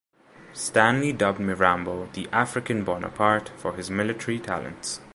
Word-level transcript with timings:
Stanley 0.53 1.13
dubbed 1.13 1.39
Mirambo 1.39 2.11
"the 2.13 2.27
African 2.31 2.83
Bonaparte" 2.83 3.49
for 3.49 3.73
his 3.73 3.91
military 3.91 4.39
talents. 4.39 4.99